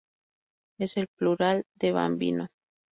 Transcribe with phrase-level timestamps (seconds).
[0.79, 2.49] Es el plural de Bambino.